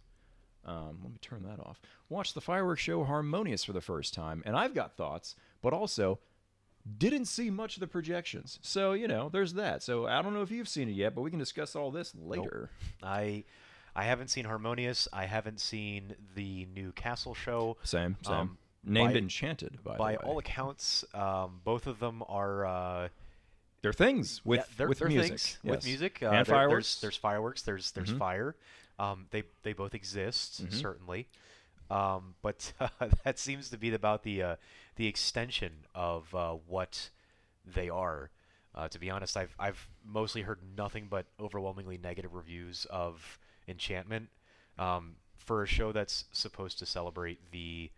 Um, 0.64 0.98
let 1.02 1.12
me 1.12 1.18
turn 1.20 1.44
that 1.44 1.60
off. 1.60 1.80
Watched 2.08 2.34
the 2.34 2.40
fireworks 2.40 2.82
show 2.82 3.04
Harmonious 3.04 3.64
for 3.64 3.72
the 3.72 3.80
first 3.80 4.12
time, 4.12 4.42
and 4.44 4.54
I've 4.54 4.74
got 4.74 4.96
thoughts, 4.96 5.34
but 5.62 5.72
also 5.72 6.18
didn't 6.98 7.26
see 7.26 7.50
much 7.50 7.76
of 7.76 7.80
the 7.80 7.86
projections. 7.86 8.58
So, 8.62 8.92
you 8.92 9.08
know, 9.08 9.30
there's 9.30 9.54
that. 9.54 9.82
So, 9.82 10.06
I 10.06 10.20
don't 10.20 10.34
know 10.34 10.42
if 10.42 10.50
you've 10.50 10.68
seen 10.68 10.88
it 10.88 10.92
yet, 10.92 11.14
but 11.14 11.22
we 11.22 11.30
can 11.30 11.38
discuss 11.38 11.74
all 11.74 11.90
this 11.90 12.14
later. 12.14 12.70
I 13.02 13.44
I 13.98 14.04
haven't 14.04 14.28
seen 14.28 14.44
Harmonious. 14.44 15.08
I 15.12 15.26
haven't 15.26 15.60
seen 15.60 16.14
the 16.36 16.66
new 16.74 16.92
Castle 16.92 17.34
show. 17.34 17.76
Same, 17.82 18.16
same. 18.22 18.34
Um, 18.34 18.58
Named 18.84 19.12
by- 19.14 19.18
Enchanted, 19.18 19.82
by, 19.82 19.96
By 19.96 20.16
all 20.16 20.38
accounts, 20.38 21.04
um, 21.12 21.60
both 21.64 21.86
of 21.88 21.98
them 21.98 22.22
are 22.28 22.64
uh, 22.64 23.08
They're 23.82 23.92
things 23.92 24.40
with 24.44 24.60
yeah, 24.60 24.64
they're, 24.76 24.88
with 24.88 24.98
they're 25.00 25.08
music. 25.08 25.28
things 25.30 25.58
with 25.64 25.84
music 25.84 26.22
uh, 26.22 26.26
and 26.26 26.34
there- 26.36 26.44
fireworks. 26.54 26.94
There's, 26.94 27.00
there's 27.00 27.16
fireworks. 27.16 27.62
There's 27.62 27.90
there's 27.92 28.12
Mhm. 28.12 28.18
fire. 28.18 28.54
Um, 29.00 29.26
they 29.30 29.42
they 29.64 29.72
both 29.72 29.94
exist 29.94 30.64
Mhm. 30.64 30.72
certainly, 30.72 31.26
um, 31.90 32.34
but 32.40 32.72
uh, 32.80 32.88
that 33.24 33.38
seems 33.38 33.68
to 33.70 33.76
be 33.78 33.92
about 33.92 34.22
the 34.22 34.42
uh, 34.42 34.56
the 34.96 35.06
extension 35.08 35.72
of 35.94 36.32
uh, 36.34 36.52
what 36.68 37.10
they 37.66 37.88
are. 37.88 38.30
Uh, 38.74 38.86
to 38.88 38.98
be 39.00 39.10
honest, 39.10 39.36
I've 39.36 39.54
I've 39.58 39.88
mostly 40.06 40.42
heard 40.42 40.60
nothing 40.76 41.08
but 41.10 41.26
overwhelmingly 41.40 41.98
negative 41.98 42.32
reviews 42.32 42.86
of 42.90 43.38
Enchantment 43.68 44.28
um, 44.78 45.16
for 45.36 45.62
a 45.62 45.66
show 45.66 45.92
that's 45.92 46.24
supposed 46.32 46.78
to 46.78 46.86
celebrate 46.86 47.50
the 47.52 47.90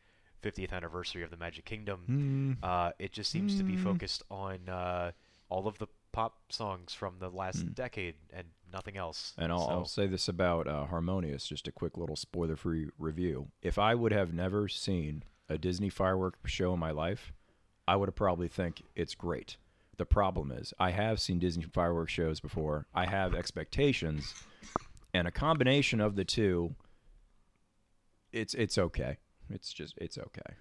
50th 0.42 0.72
anniversary 0.72 1.22
of 1.22 1.30
the 1.30 1.36
Magic 1.36 1.64
Kingdom. 1.64 2.00
Hmm. 2.06 2.52
Uh, 2.64 2.90
it 2.98 3.12
just 3.12 3.30
seems 3.30 3.56
to 3.56 3.62
be 3.64 3.74
Mm. 3.74 3.82
focused 3.84 4.22
on 4.30 4.68
uh, 4.68 5.12
all 5.50 5.66
of 5.66 5.78
the 5.78 5.86
pop 6.12 6.38
songs 6.48 6.94
from 6.94 7.18
the 7.18 7.28
last 7.28 7.66
Mm. 7.66 7.74
decade 7.74 8.14
and 8.32 8.46
nothing 8.72 8.96
else. 8.96 9.34
And 9.36 9.52
I'll, 9.52 9.68
I'll 9.68 9.84
say 9.84 10.06
this 10.06 10.28
about 10.28 10.66
uh, 10.66 10.86
Harmonious, 10.86 11.46
just 11.46 11.68
a 11.68 11.72
quick 11.72 11.96
little 11.98 12.16
spoiler-free 12.16 12.88
review. 12.98 13.48
If 13.62 13.78
I 13.78 13.94
would 13.94 14.12
have 14.12 14.32
never 14.32 14.66
seen 14.68 15.24
a 15.48 15.58
Disney 15.58 15.88
firework 15.90 16.38
show 16.46 16.72
in 16.72 16.78
my 16.80 16.90
life, 16.90 17.32
I 17.86 17.96
would 17.96 18.08
have 18.08 18.14
probably 18.16 18.48
think 18.48 18.82
it's 18.94 19.14
great. 19.14 19.56
The 19.98 20.06
problem 20.06 20.50
is, 20.50 20.72
I 20.78 20.92
have 20.92 21.20
seen 21.20 21.38
Disney 21.38 21.64
fireworks 21.64 22.12
shows 22.12 22.40
before. 22.40 22.86
I 22.94 23.04
have 23.06 23.34
expectations, 23.34 24.34
and 25.14 25.26
a 25.28 25.30
combination 25.30 26.00
of 26.00 26.16
the 26.16 26.24
two, 26.24 26.74
it's 28.32 28.54
it's 28.54 28.78
okay. 28.78 29.18
It's 29.50 29.72
just 29.72 29.94
it's 29.98 30.18
okay. 30.18 30.54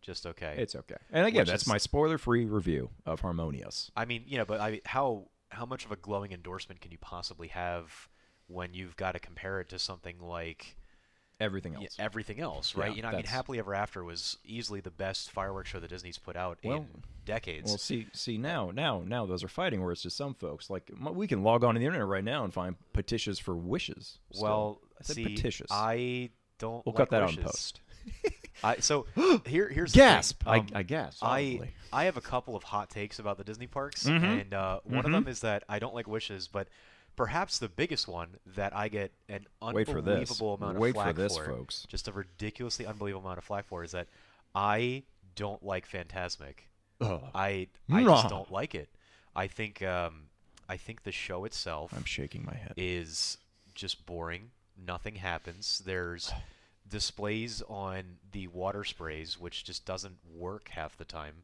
just 0.00 0.26
okay. 0.26 0.54
It's 0.58 0.74
okay. 0.74 0.96
And 1.10 1.26
again, 1.26 1.42
Which 1.42 1.48
that's 1.50 1.62
is- 1.62 1.68
my 1.68 1.78
spoiler-free 1.78 2.46
review 2.46 2.90
of 3.06 3.20
Harmonious. 3.20 3.90
I 3.96 4.04
mean, 4.04 4.24
you 4.26 4.38
know, 4.38 4.44
but 4.44 4.60
I 4.60 4.80
how 4.84 5.28
how 5.50 5.66
much 5.66 5.84
of 5.84 5.92
a 5.92 5.96
glowing 5.96 6.32
endorsement 6.32 6.80
can 6.80 6.90
you 6.90 6.98
possibly 6.98 7.48
have 7.48 8.08
when 8.48 8.74
you've 8.74 8.96
got 8.96 9.12
to 9.12 9.18
compare 9.18 9.60
it 9.60 9.68
to 9.68 9.78
something 9.78 10.18
like 10.20 10.76
Everything 11.42 11.74
else. 11.74 11.96
everything 11.98 12.40
else, 12.40 12.74
right? 12.76 12.90
Yeah, 12.90 12.96
you 12.96 13.02
know, 13.02 13.08
I 13.08 13.16
mean, 13.16 13.24
Happily 13.26 13.58
Ever 13.58 13.74
After 13.74 14.04
was 14.04 14.38
easily 14.44 14.80
the 14.80 14.90
best 14.90 15.30
fireworks 15.30 15.68
show 15.70 15.80
that 15.80 15.88
Disney's 15.88 16.18
put 16.18 16.36
out 16.36 16.58
Well- 16.62 16.78
in 16.78 16.88
decades. 17.24 17.68
Well, 17.70 17.78
see, 17.78 18.06
see 18.12 18.38
now, 18.38 18.70
now, 18.70 19.02
now, 19.06 19.26
those 19.26 19.42
are 19.44 19.48
fighting 19.48 19.80
words 19.80 20.02
to 20.02 20.10
some 20.10 20.34
folks. 20.34 20.70
Like 20.70 20.90
we 21.00 21.26
can 21.26 21.42
log 21.42 21.64
on 21.64 21.74
to 21.74 21.80
the 21.80 21.86
internet 21.86 22.06
right 22.06 22.24
now 22.24 22.44
and 22.44 22.52
find 22.54 22.76
petitions 22.92 23.38
for 23.38 23.54
wishes. 23.54 24.18
still. 24.32 24.42
Well, 24.44 24.80
I 25.00 25.02
see, 25.04 25.24
petitious. 25.24 25.66
I 25.70 26.30
don't. 26.58 26.84
we'll 26.86 26.94
like 26.94 26.96
cut 26.96 27.10
that 27.10 27.22
wishes. 27.22 27.38
on 27.38 27.44
post. 27.44 27.80
I, 28.64 28.76
so 28.78 29.06
here, 29.46 29.68
here's. 29.68 29.92
Gasp! 29.92 30.46
Um, 30.46 30.66
I, 30.74 30.78
I 30.80 30.82
gasp. 30.82 31.22
I. 31.22 31.70
I 31.92 32.04
have 32.04 32.16
a 32.16 32.20
couple 32.20 32.54
of 32.56 32.62
hot 32.62 32.90
takes 32.90 33.18
about 33.18 33.36
the 33.38 33.44
Disney 33.44 33.66
parks, 33.66 34.04
Mhm. 34.04 34.40
and 34.42 34.54
uh, 34.54 34.80
one 34.84 35.02
Mhm. 35.02 35.06
of 35.06 35.12
them 35.12 35.28
is 35.28 35.40
that 35.40 35.62
I 35.68 35.78
don't 35.78 35.94
like 35.94 36.06
wishes, 36.06 36.48
but 36.48 36.68
perhaps 37.22 37.60
the 37.60 37.68
biggest 37.68 38.08
one 38.08 38.30
that 38.56 38.74
I 38.74 38.88
get 38.88 39.12
an 39.28 39.46
for 39.60 39.68
unbelievable 39.68 40.54
amount 40.54 40.76
Wait 40.76 40.88
of 40.88 40.94
flack 40.96 41.14
for 41.14 41.22
this, 41.22 41.36
folks. 41.36 41.86
just 41.88 42.08
a 42.08 42.12
ridiculously 42.12 42.84
unbelievable 42.84 43.24
amount 43.24 43.38
of 43.38 43.44
flack 43.44 43.64
for, 43.68 43.84
is 43.84 43.92
that 43.92 44.08
I 44.56 45.04
don't 45.36 45.62
like 45.64 45.86
Phantasmic. 45.86 46.68
Ugh. 47.00 47.22
I 47.32 47.68
I 47.92 48.02
just 48.02 48.28
don't 48.28 48.50
like 48.50 48.74
it. 48.74 48.88
I 49.36 49.46
think 49.46 49.82
um, 49.82 50.24
I 50.68 50.76
think 50.76 51.04
the 51.04 51.12
show 51.12 51.44
itself 51.44 51.92
I'm 51.96 52.02
shaking 52.04 52.44
my 52.44 52.54
head. 52.54 52.74
is 52.76 53.38
just 53.76 54.04
boring. 54.04 54.50
Nothing 54.84 55.14
happens. 55.14 55.80
There's 55.86 56.32
displays 56.88 57.62
on 57.68 58.02
the 58.32 58.48
water 58.48 58.82
sprays, 58.82 59.38
which 59.38 59.62
just 59.62 59.86
doesn't 59.86 60.16
work 60.34 60.70
half 60.70 60.96
the 60.96 61.04
time. 61.04 61.34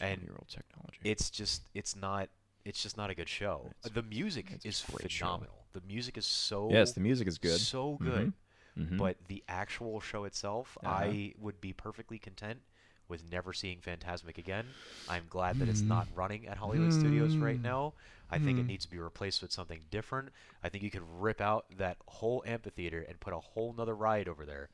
and 0.00 0.18
Twenty-year-old 0.18 0.48
technology. 0.48 0.98
It's 1.04 1.30
just 1.30 1.62
it's 1.74 1.94
not 1.94 2.28
it's 2.64 2.82
just 2.82 2.96
not 2.96 3.10
a 3.10 3.14
good 3.14 3.28
show. 3.28 3.72
It's- 3.80 3.92
the 3.92 4.02
music 4.02 4.60
is 4.64 4.84
great 4.90 5.10
show. 5.10 5.26
phenomenal. 5.26 5.66
The 5.72 5.80
music 5.82 6.16
is 6.18 6.26
so 6.26 6.70
yes, 6.70 6.92
the 6.92 7.00
music 7.00 7.26
is 7.28 7.38
good. 7.38 7.58
so 7.60 7.96
Mhm. 7.96 7.98
good. 8.04 8.32
Mhm. 8.78 8.96
But 8.98 9.16
the 9.28 9.42
actual 9.48 10.00
show 10.00 10.24
itself, 10.24 10.78
Uh-huh. 10.82 10.94
I 10.94 11.34
would 11.38 11.60
be 11.60 11.72
perfectly 11.72 12.18
content 12.18 12.62
with 13.08 13.24
never 13.30 13.52
seeing 13.52 13.80
Phantasmic 13.80 14.38
again. 14.38 14.66
I'm 15.08 15.26
glad 15.28 15.58
that 15.58 15.68
it's 15.68 15.82
not 15.82 16.08
running 16.14 16.46
at 16.46 16.56
Hollywood 16.58 16.92
Studios 16.92 17.36
right 17.36 17.58
Mm. 17.58 17.62
now. 17.62 17.94
I 18.30 18.38
think 18.38 18.58
it 18.58 18.62
Mm. 18.62 18.68
needs 18.68 18.84
to 18.86 18.90
be 18.90 18.98
replaced 18.98 19.42
with 19.42 19.52
something 19.52 19.84
different. 19.90 20.30
I 20.62 20.70
think 20.70 20.82
you 20.82 20.90
could 20.90 21.02
rip 21.20 21.40
out 21.42 21.66
that 21.76 21.98
whole 22.06 22.42
amphitheater 22.46 23.02
and 23.02 23.20
put 23.20 23.34
a 23.34 23.40
whole 23.40 23.74
nother 23.74 23.94
ride 23.94 24.28
over 24.28 24.46
there. 24.46 24.70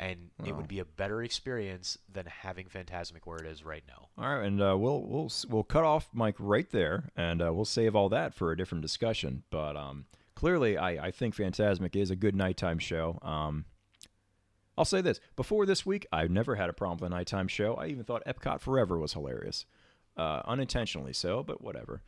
And 0.00 0.30
it 0.44 0.54
would 0.54 0.68
be 0.68 0.78
a 0.78 0.84
better 0.84 1.24
experience 1.24 1.98
than 2.12 2.26
having 2.26 2.68
Phantasmic 2.68 3.26
where 3.26 3.38
it 3.38 3.46
is 3.46 3.64
right 3.64 3.82
now. 3.88 4.08
All 4.16 4.36
right, 4.36 4.46
and 4.46 4.62
uh, 4.62 4.76
we'll 4.78 5.02
we'll 5.02 5.32
we'll 5.48 5.64
cut 5.64 5.82
off 5.82 6.08
Mike 6.12 6.36
right 6.38 6.70
there, 6.70 7.10
and 7.16 7.42
uh, 7.42 7.52
we'll 7.52 7.64
save 7.64 7.96
all 7.96 8.08
that 8.10 8.32
for 8.32 8.52
a 8.52 8.56
different 8.56 8.82
discussion. 8.82 9.42
But 9.50 9.76
um, 9.76 10.06
clearly, 10.36 10.78
I, 10.78 11.06
I 11.06 11.10
think 11.10 11.34
Phantasmic 11.34 11.96
is 11.96 12.12
a 12.12 12.16
good 12.16 12.36
nighttime 12.36 12.78
show. 12.78 13.18
Um, 13.22 13.64
I'll 14.76 14.84
say 14.84 15.00
this: 15.00 15.18
before 15.34 15.66
this 15.66 15.84
week, 15.84 16.06
I've 16.12 16.30
never 16.30 16.54
had 16.54 16.70
a 16.70 16.72
problem 16.72 16.98
with 17.00 17.12
a 17.12 17.16
nighttime 17.16 17.48
show. 17.48 17.74
I 17.74 17.86
even 17.86 18.04
thought 18.04 18.22
Epcot 18.24 18.60
Forever 18.60 18.98
was 18.98 19.14
hilarious, 19.14 19.66
uh, 20.16 20.42
unintentionally 20.44 21.12
so, 21.12 21.42
but 21.42 21.60
whatever. 21.60 22.02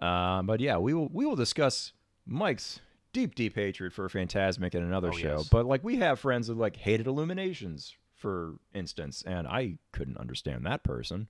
Uh, 0.00 0.42
but 0.42 0.58
yeah, 0.58 0.78
we 0.78 0.92
will 0.92 1.08
we 1.12 1.24
will 1.24 1.36
discuss 1.36 1.92
Mike's 2.26 2.80
deep 3.18 3.34
deep 3.34 3.54
hatred 3.56 3.92
for 3.92 4.08
Phantasmic 4.08 4.74
in 4.74 4.82
another 4.82 5.08
Oh, 5.08 5.16
show. 5.16 5.36
yes. 5.38 5.48
But 5.48 5.66
like 5.66 5.82
we 5.82 5.96
have 5.96 6.20
friends 6.20 6.46
who 6.48 6.54
like 6.54 6.76
hated 6.76 7.06
Illuminations, 7.06 7.94
for 8.14 8.54
instance, 8.74 9.22
and 9.26 9.46
I 9.48 9.78
couldn't 9.92 10.18
understand 10.18 10.64
that 10.66 10.84
person. 10.84 11.28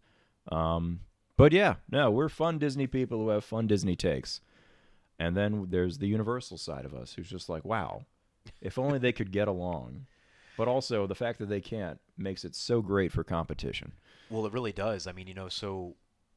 Um, 0.52 1.00
but 1.36 1.52
yeah, 1.52 1.76
no, 1.90 2.10
we're 2.10 2.28
fun 2.28 2.58
Disney 2.58 2.86
people 2.86 3.18
who 3.18 3.28
have 3.30 3.44
fun 3.44 3.66
Disney 3.66 3.96
takes. 3.96 4.40
And 5.18 5.36
then 5.36 5.66
there's 5.70 5.98
the 5.98 6.06
Universal 6.08 6.58
side 6.58 6.84
of 6.84 6.94
us 6.94 7.14
who's 7.14 7.28
just 7.28 7.48
like, 7.48 7.64
wow, 7.64 8.04
if 8.60 8.78
only 8.78 8.98
they 8.98 9.12
could 9.12 9.32
get 9.32 9.48
along. 9.48 10.06
But 10.56 10.68
also 10.68 11.06
the 11.06 11.14
fact 11.14 11.38
that 11.38 11.48
they 11.48 11.60
can't 11.60 11.98
makes 12.16 12.44
it 12.44 12.54
so 12.54 12.82
great 12.82 13.12
for 13.12 13.24
competition. 13.24 13.92
Well, 14.30 14.44
it 14.46 14.52
really 14.52 14.72
does. 14.72 15.06
I 15.06 15.12
mean, 15.12 15.26
you 15.26 15.34
know, 15.34 15.48
so 15.48 15.94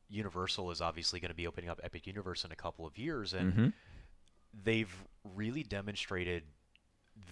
Universal 0.10 0.72
is 0.72 0.81
obviously 0.81 1.20
going 1.20 1.29
to 1.29 1.36
be 1.36 1.48
opening 1.48 1.70
up 1.70 1.79
Epic 1.84 2.05
Universe 2.08 2.43
in 2.46 2.51
a 2.51 2.55
couple 2.55 2.86
of 2.86 2.98
years, 2.98 3.34
and 3.34 3.53
Mhm. 3.53 3.74
They've 4.53 4.93
really 5.36 5.63
demonstrated 5.63 6.43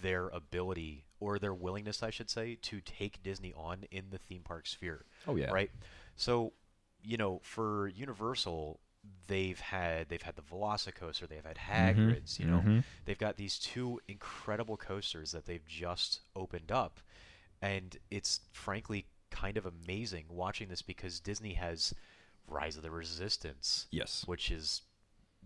their 0.02 0.28
ability 0.28 1.04
or 1.18 1.38
their 1.38 1.54
willingness, 1.54 2.02
I 2.02 2.10
should 2.10 2.30
say, 2.30 2.56
to 2.62 2.80
take 2.80 3.22
Disney 3.22 3.52
on 3.56 3.84
in 3.90 4.04
the 4.10 4.18
theme 4.18 4.42
park 4.42 4.66
sphere. 4.66 5.04
Oh 5.26 5.36
yeah. 5.36 5.50
Right. 5.50 5.70
So, 6.16 6.52
you 7.02 7.16
know, 7.16 7.40
for 7.42 7.88
Universal, 7.88 8.80
they've 9.26 9.58
had 9.60 10.08
they've 10.08 10.22
had 10.22 10.36
the 10.36 10.42
Velocicoaster, 10.42 11.28
they've 11.28 11.44
had 11.44 11.56
Hagrid's. 11.58 12.38
You 12.38 12.46
know, 12.46 12.62
mhm. 12.64 12.84
they've 13.04 13.18
got 13.18 13.36
these 13.36 13.58
two 13.58 14.00
incredible 14.08 14.76
coasters 14.76 15.32
that 15.32 15.46
they've 15.46 15.66
just 15.66 16.20
opened 16.36 16.70
up, 16.72 17.00
and 17.60 17.96
it's 18.10 18.40
frankly 18.52 19.06
kind 19.30 19.56
of 19.56 19.66
amazing 19.66 20.24
watching 20.28 20.68
this 20.68 20.82
because 20.82 21.20
Disney 21.20 21.54
has 21.54 21.94
Rise 22.48 22.76
of 22.76 22.82
the 22.82 22.90
Resistance, 22.90 23.86
Yes. 23.90 24.24
which 24.26 24.50
is 24.50 24.82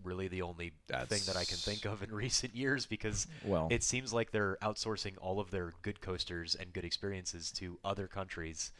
really 0.03 0.27
the 0.27 0.41
only 0.41 0.73
thing 0.87 1.21
that 1.27 1.35
I 1.35 1.45
can 1.45 1.57
think 1.57 1.85
of 1.85 2.03
in 2.03 2.11
recent 2.13 2.55
years 2.55 2.85
because 2.85 3.27
Well, 3.43 3.67
it 3.71 3.83
seems 3.83 4.13
like 4.13 4.31
they're 4.31 4.57
outsourcing 4.61 5.13
all 5.21 5.39
of 5.39 5.51
their 5.51 5.73
good 5.81 6.01
coasters 6.01 6.55
and 6.55 6.71
good 6.73 6.85
experiences 6.85 7.51
to 7.53 7.79
other 7.83 8.07
countries 8.07 8.71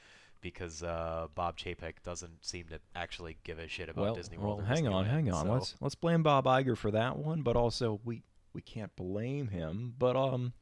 because 0.41 0.83
uh, 0.83 1.27
Bob 1.33 1.57
Chapek 1.57 1.93
doesn't 2.03 2.45
seem 2.45 2.65
to 2.65 2.79
actually 2.95 3.37
give 3.43 3.57
a 3.57 3.67
shit 3.67 3.89
about 3.89 4.01
well, 4.03 4.15
Disney 4.15 4.37
World. 4.37 4.61
or 4.61 4.65
hang 4.65 4.87
on, 4.87 5.05
hang 5.05 5.31
on. 5.31 5.45
so- 5.45 5.53
Let's 5.53 5.75
let's 5.81 5.95
blame 5.95 6.21
Bob 6.21 6.45
Iger 6.45 6.77
for 6.77 6.91
that 6.91 7.17
one, 7.17 7.41
but 7.41 7.55
also 7.55 7.99
we 8.03 8.21
we 8.53 8.61
can't 8.61 8.95
blame 8.95 9.47
him. 9.47 9.95
But 9.97 10.15
um, 10.15 10.53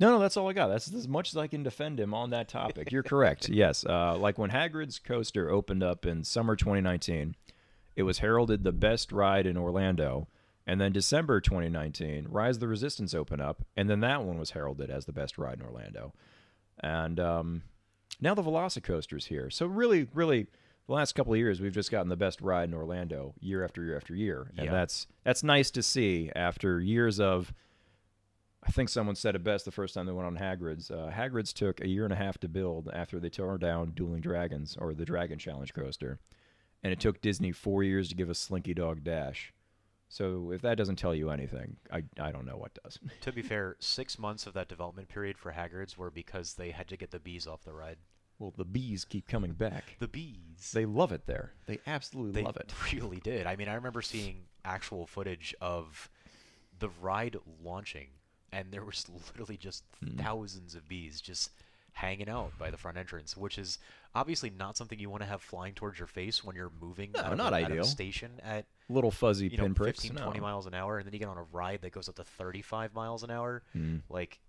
no, 0.00 0.10
no, 0.12 0.18
that's 0.18 0.36
all 0.36 0.48
I 0.48 0.54
got. 0.54 0.68
That's 0.68 0.92
as 0.92 1.06
much 1.06 1.28
as 1.30 1.36
I 1.36 1.46
can 1.46 1.62
defend 1.62 2.00
him 2.00 2.14
on 2.14 2.30
that 2.30 2.48
topic. 2.48 2.90
You're 2.90 3.02
correct. 3.02 3.48
Yes, 3.60 3.84
uh, 3.84 4.16
like 4.16 4.38
when 4.38 4.50
Hagrid's 4.50 4.98
coaster 4.98 5.50
opened 5.50 5.82
up 5.82 6.06
in 6.06 6.24
summer 6.24 6.56
2019, 6.56 7.34
it 8.00 8.04
was 8.04 8.18
heralded 8.18 8.64
the 8.64 8.72
best 8.72 9.12
ride 9.12 9.46
in 9.46 9.56
Orlando. 9.56 10.26
And 10.66 10.80
then 10.80 10.92
December 10.92 11.40
2019, 11.40 12.26
Rise 12.28 12.56
of 12.56 12.60
the 12.60 12.68
Resistance 12.68 13.14
opened 13.14 13.42
up, 13.42 13.62
and 13.76 13.88
then 13.88 14.00
that 14.00 14.24
one 14.24 14.38
was 14.38 14.50
heralded 14.50 14.90
as 14.90 15.04
the 15.04 15.12
best 15.12 15.38
ride 15.38 15.58
in 15.58 15.64
Orlando. 15.66 16.12
And 16.82 17.18
um, 17.20 17.62
now 18.20 18.34
the 18.34 18.42
Velocicoaster's 18.42 19.26
here. 19.26 19.50
So 19.50 19.66
really, 19.66 20.08
really, 20.14 20.46
the 20.86 20.92
last 20.92 21.12
couple 21.14 21.32
of 21.32 21.38
years 21.38 21.60
we've 21.60 21.72
just 21.74 21.90
gotten 21.90 22.08
the 22.08 22.16
best 22.16 22.40
ride 22.40 22.68
in 22.68 22.74
Orlando 22.74 23.34
year 23.40 23.64
after 23.64 23.82
year 23.84 23.96
after 23.96 24.14
year, 24.14 24.50
and 24.56 24.66
Yeah. 24.66 24.72
that's 24.72 25.06
that's 25.24 25.42
nice 25.42 25.70
to 25.72 25.82
see 25.82 26.30
after 26.34 26.80
years 26.80 27.20
of. 27.20 27.52
I 28.62 28.70
think 28.72 28.90
someone 28.90 29.14
said 29.14 29.34
it 29.34 29.42
best 29.42 29.64
the 29.64 29.70
first 29.70 29.94
time 29.94 30.04
they 30.06 30.12
went 30.12 30.26
on 30.26 30.36
Hagrid's. 30.36 30.90
Uh, 30.90 31.10
Hagrid's 31.14 31.52
took 31.54 31.80
a 31.80 31.88
year 31.88 32.04
and 32.04 32.12
a 32.12 32.16
half 32.16 32.36
to 32.38 32.48
build 32.48 32.90
after 32.92 33.18
they 33.18 33.30
tore 33.30 33.56
down 33.56 33.92
Dueling 33.92 34.20
Dragons 34.20 34.76
or 34.78 34.92
the 34.92 35.06
Dragon 35.06 35.38
Challenge 35.38 35.72
coaster, 35.72 36.18
and 36.82 36.92
it 36.92 37.00
took 37.00 37.20
Disney 37.20 37.52
four 37.52 37.82
years 37.82 38.08
to 38.08 38.14
give 38.14 38.30
us 38.30 38.38
Slinky 38.38 38.74
Dog 38.74 39.04
Dash. 39.04 39.52
So 40.08 40.50
if 40.50 40.60
that 40.62 40.76
doesn't 40.76 40.96
tell 40.96 41.14
you 41.14 41.30
anything, 41.30 41.76
I 41.92 42.02
I 42.18 42.32
don't 42.32 42.44
know 42.46 42.56
what 42.56 42.76
does. 42.82 42.98
To 43.20 43.32
be 43.32 43.42
fair, 43.42 43.76
six 43.78 44.18
months 44.18 44.46
of 44.46 44.54
that 44.54 44.68
development 44.68 45.08
period 45.08 45.38
for 45.38 45.52
Hagrid's 45.52 45.96
were 45.96 46.10
because 46.10 46.54
they 46.54 46.70
had 46.72 46.88
to 46.88 46.96
get 46.96 47.10
the 47.12 47.20
bees 47.20 47.46
off 47.46 47.62
the 47.62 47.72
ride. 47.72 47.98
Well, 48.40 48.52
the 48.56 48.64
bees 48.64 49.04
keep 49.04 49.28
coming 49.28 49.52
back. 49.52 49.96
The 50.00 50.08
bees. 50.08 50.72
They 50.74 50.86
love 50.86 51.12
it 51.12 51.26
there. 51.26 51.52
They 51.66 51.78
absolutely 51.86 52.40
They 52.40 52.42
love 52.44 52.56
it. 52.56 52.72
really 52.92 53.20
did. 53.20 53.46
I 53.46 53.54
mean, 53.54 53.68
I 53.68 53.74
remember 53.74 54.00
seeing 54.02 54.46
actual 54.64 55.06
footage 55.06 55.54
of 55.60 56.10
the 56.78 56.88
ride 56.88 57.36
launching, 57.62 58.08
and 58.50 58.72
there 58.72 58.84
was 58.84 59.06
literally 59.08 59.58
just 59.58 59.84
Hmm. 60.02 60.16
thousands 60.16 60.74
of 60.74 60.88
bees 60.88 61.20
just 61.20 61.50
hanging 61.92 62.28
out 62.28 62.52
by 62.58 62.70
the 62.70 62.76
front 62.76 62.96
entrance, 62.96 63.36
which 63.36 63.58
is 63.58 63.78
obviously 64.14 64.50
not 64.50 64.76
something 64.76 64.98
you 64.98 65.10
want 65.10 65.22
to 65.22 65.28
have 65.28 65.42
flying 65.42 65.74
towards 65.74 65.98
your 65.98 66.06
face 66.06 66.42
when 66.44 66.56
you're 66.56 66.72
moving 66.80 67.10
No, 67.14 67.20
out, 67.20 67.32
of 67.32 67.38
not 67.38 67.52
a, 67.52 67.56
out 67.56 67.62
of 67.62 67.68
a 67.68 67.72
ideal. 67.72 67.84
station 67.84 68.40
at 68.42 68.66
Little 68.88 69.10
fuzzy 69.10 69.48
you 69.48 69.56
know 69.56 69.64
pinpricks. 69.64 70.00
15, 70.02 70.16
no. 70.16 70.24
20 70.24 70.40
miles 70.40 70.66
an 70.66 70.74
hour, 70.74 70.98
and 70.98 71.06
then 71.06 71.12
you 71.12 71.18
get 71.18 71.28
on 71.28 71.38
a 71.38 71.44
ride 71.52 71.82
that 71.82 71.92
goes 71.92 72.08
up 72.08 72.16
to 72.16 72.24
35 72.24 72.94
miles 72.94 73.22
an 73.22 73.30
hour. 73.30 73.62
Mm. 73.76 74.02
Like, 74.08 74.40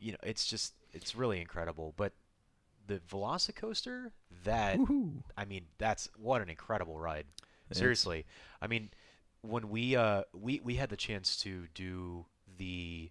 you 0.00 0.12
know, 0.12 0.18
it's 0.22 0.46
just 0.46 0.74
it's 0.92 1.14
really 1.14 1.40
incredible. 1.40 1.94
But 1.96 2.12
the 2.86 2.98
Velocicoaster, 3.10 4.10
that 4.44 4.76
Woohoo. 4.78 5.22
I 5.36 5.44
mean, 5.44 5.66
that's 5.78 6.08
what 6.18 6.42
an 6.42 6.48
incredible 6.50 6.98
ride. 6.98 7.26
Seriously, 7.72 8.24
I 8.62 8.66
mean, 8.68 8.90
when 9.40 9.68
we 9.70 9.96
uh 9.96 10.22
we 10.32 10.60
we 10.62 10.76
had 10.76 10.90
the 10.90 10.96
chance 10.96 11.36
to 11.38 11.64
do 11.74 12.24
the 12.56 13.10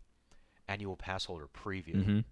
annual 0.70 0.96
pass 0.96 1.26
holder 1.26 1.48
preview, 1.48 2.24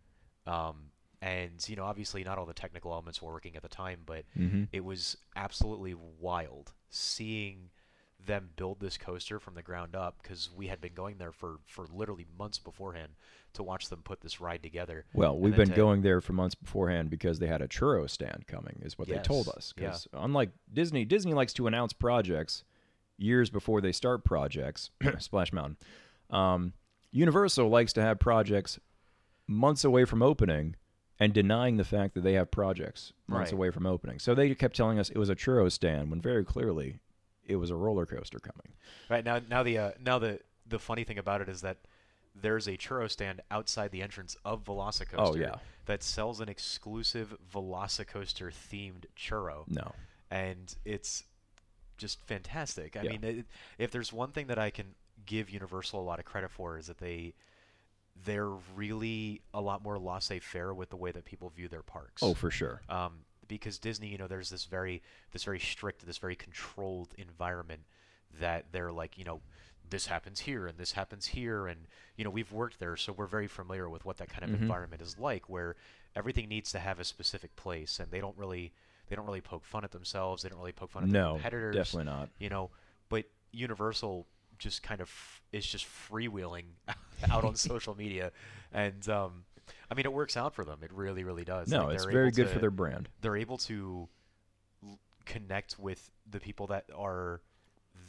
Mhm. 0.47 0.51
um, 0.51 0.91
and 1.21 1.67
you 1.69 1.75
know, 1.75 1.83
obviously 1.83 2.23
not 2.23 2.37
all 2.37 2.45
the 2.45 2.53
technical 2.53 2.91
elements 2.91 3.21
were 3.21 3.31
working 3.31 3.55
at 3.55 3.61
the 3.61 3.69
time, 3.69 4.01
but 4.05 4.25
Mhm. 4.37 4.67
it 4.71 4.83
was 4.83 5.17
absolutely 5.35 5.93
wild 5.93 6.73
seeing 6.89 7.69
them 8.23 8.51
build 8.55 8.79
this 8.79 8.97
coaster 8.99 9.39
from 9.39 9.55
the 9.55 9.63
ground 9.63 9.95
up 9.95 10.21
because 10.21 10.49
we 10.55 10.67
had 10.67 10.79
been 10.79 10.93
going 10.93 11.17
there 11.17 11.31
for 11.31 11.59
for 11.65 11.87
literally 11.87 12.25
months 12.37 12.59
beforehand 12.59 13.13
to 13.53 13.63
watch 13.63 13.89
them 13.89 14.01
put 14.03 14.21
this 14.21 14.39
ride 14.39 14.61
together. 14.61 15.05
Well, 15.13 15.37
we've 15.37 15.55
been 15.55 15.69
to- 15.69 15.75
going 15.75 16.01
there 16.03 16.21
for 16.21 16.33
months 16.33 16.53
beforehand 16.55 17.09
because 17.09 17.39
they 17.39 17.47
had 17.47 17.61
a 17.61 17.67
churro 17.67 18.09
stand 18.09 18.45
coming, 18.47 18.79
is 18.83 18.97
what 18.97 19.07
they 19.07 19.17
told 19.19 19.47
Yes, 19.47 19.55
us. 19.57 19.73
yeah. 19.75 19.81
Because 19.87 20.07
unlike 20.13 20.51
Disney, 20.71 21.03
Disney 21.03 21.33
likes 21.33 21.51
to 21.53 21.65
announce 21.67 21.93
projects 21.93 22.63
years 23.17 23.49
before 23.49 23.81
they 23.81 23.91
start 23.91 24.23
projects. 24.23 24.91
Splash 25.19 25.51
Mountain. 25.51 25.77
Um, 26.29 26.73
Universal 27.11 27.67
likes 27.69 27.91
to 27.93 28.01
have 28.01 28.19
projects 28.19 28.79
months 29.47 29.83
away 29.83 30.05
from 30.05 30.21
opening 30.21 30.75
and 31.21 31.33
denying 31.33 31.77
the 31.77 31.83
fact 31.85 32.15
that 32.15 32.21
they 32.21 32.33
have 32.33 32.49
projects 32.49 33.13
months 33.27 33.51
Right. 33.51 33.53
away 33.53 33.69
from 33.69 33.85
opening. 33.85 34.17
So 34.19 34.33
they 34.33 34.53
kept 34.55 34.75
telling 34.75 34.97
us 34.99 35.09
it 35.09 35.17
was 35.17 35.29
a 35.29 35.35
churro 35.35 35.71
stand 35.71 36.09
when 36.09 36.19
very 36.19 36.43
clearly 36.43 36.97
it 37.45 37.57
was 37.57 37.69
a 37.69 37.75
roller 37.75 38.05
coaster 38.07 38.39
coming. 38.39 38.73
Right 39.07 39.23
now, 39.23 39.39
now 39.47 39.61
the 39.63 39.77
uh, 39.77 39.91
now 40.03 40.17
the 40.19 40.39
the 40.65 40.79
funny 40.79 41.03
thing 41.03 41.17
about 41.19 41.39
it 41.41 41.47
is 41.47 41.61
that 41.61 41.77
there's 42.33 42.65
a 42.67 42.75
churro 42.77 43.09
stand 43.09 43.41
outside 43.51 43.91
the 43.91 44.01
entrance 44.01 44.35
of 44.43 44.63
Velocicoaster 44.63 45.15
Oh, 45.19 45.35
yeah. 45.35 45.55
that 45.85 46.01
sells 46.01 46.39
an 46.39 46.49
exclusive 46.49 47.37
Velocicoaster 47.53 48.51
themed 48.51 49.03
churro, 49.17 49.65
No. 49.67 49.91
and 50.31 50.75
it's 50.85 51.23
just 51.97 52.19
fantastic. 52.21 52.95
I 52.97 53.03
Yeah. 53.03 53.11
mean, 53.11 53.23
it, 53.23 53.45
if 53.77 53.91
there's 53.91 54.11
one 54.13 54.31
thing 54.31 54.47
that 54.47 54.57
I 54.57 54.69
can 54.71 54.95
give 55.25 55.49
Universal 55.51 55.99
a 55.99 56.05
lot 56.05 56.19
of 56.19 56.25
credit 56.25 56.49
for 56.51 56.77
is 56.77 56.87
that 56.87 56.97
they 56.99 57.33
they're 58.25 58.49
really 58.75 59.41
a 59.53 59.61
lot 59.61 59.81
more 59.83 59.97
laissez-faire 59.97 60.73
with 60.73 60.89
the 60.89 60.95
way 60.97 61.11
that 61.11 61.25
people 61.25 61.49
view 61.49 61.67
their 61.67 61.81
parks 61.83 62.21
Oh, 62.23 62.33
for 62.33 62.51
sure. 62.51 62.81
um, 62.89 63.25
because 63.47 63.79
Disney, 63.79 64.07
you 64.07 64.17
know, 64.17 64.27
there's 64.27 64.49
this 64.49 64.65
very 64.65 65.01
this 65.31 65.43
very 65.43 65.59
strict, 65.59 66.05
this 66.05 66.17
very 66.17 66.35
controlled 66.35 67.13
environment 67.17 67.81
that 68.39 68.65
they're 68.71 68.91
like, 68.91 69.17
you 69.17 69.25
know, 69.25 69.41
this 69.89 70.05
happens 70.05 70.41
here 70.41 70.67
and 70.67 70.77
this 70.77 70.93
happens 70.93 71.25
here, 71.27 71.67
and 71.67 71.87
you 72.15 72.23
know, 72.23 72.29
we've 72.29 72.51
worked 72.51 72.79
there, 72.79 72.95
so 72.95 73.11
we're 73.11 73.25
very 73.25 73.47
familiar 73.47 73.89
with 73.89 74.05
what 74.05 74.17
that 74.17 74.29
kind 74.29 74.43
of 74.45 74.51
Mhm. 74.51 74.61
environment 74.61 75.01
is 75.01 75.19
like, 75.19 75.49
where 75.49 75.75
everything 76.15 76.47
needs 76.47 76.71
to 76.71 76.79
have 76.79 76.99
a 76.99 77.03
specific 77.03 77.55
place, 77.55 77.99
and 77.99 78.09
they 78.11 78.19
don't 78.21 78.37
really 78.37 78.71
they 79.07 79.15
don't 79.17 79.25
really 79.25 79.41
poke 79.41 79.65
fun 79.65 79.83
at 79.83 79.91
themselves, 79.91 80.43
they 80.43 80.49
don't 80.49 80.59
really 80.59 80.71
poke 80.71 80.91
fun 80.91 81.03
at 81.03 81.09
their 81.09 81.21
No, 81.21 81.33
competitors, 81.33 81.75
definitely 81.75 82.05
not. 82.05 82.29
you 82.39 82.47
know, 82.49 82.69
but 83.09 83.25
Universal 83.51 84.27
just 84.61 84.83
kind 84.83 85.01
of 85.01 85.09
is 85.51 85.65
just 85.65 85.85
freewheeling 85.85 86.65
out 87.29 87.43
on 87.43 87.55
social 87.69 87.95
media, 87.95 88.31
and 88.71 89.07
um, 89.09 89.43
I 89.89 89.95
mean, 89.95 90.05
it 90.05 90.13
works 90.13 90.37
out 90.37 90.53
for 90.53 90.63
them. 90.63 90.79
It 90.83 90.91
really, 90.93 91.23
really 91.23 91.43
does. 91.43 91.67
No, 91.69 91.85
Like, 91.85 91.95
it's 91.95 92.03
they're 92.05 92.13
very 92.13 92.31
good 92.31 92.47
to- 92.47 92.53
for 92.53 92.59
their 92.59 92.71
brand. 92.71 93.09
they're 93.21 93.35
able 93.37 93.57
to 93.59 94.07
l- 94.85 94.99
connect 95.25 95.77
with 95.79 96.09
the 96.29 96.39
people 96.39 96.67
that 96.67 96.85
are 96.95 97.41